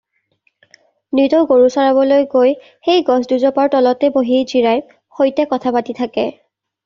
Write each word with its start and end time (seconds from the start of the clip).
নিতৌ 1.17 1.41
গৰু 1.49 1.67
চৰাবলৈ 1.75 2.23
গৈ 2.31 2.55
সেই 2.87 3.03
গছ 3.09 3.19
দুজোপাৰ 3.33 3.69
তলতে 3.75 4.11
বহি 4.15 4.41
জিৰাই 4.53 4.83
সৈতে 5.19 5.45
কথা 5.55 5.75
পাতি 5.77 5.95
থাকে। 6.01 6.27